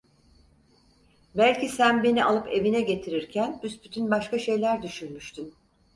[1.35, 5.53] Belki sen beni alıp evine getirirken büsbütün başka şeyler düşünmüştün.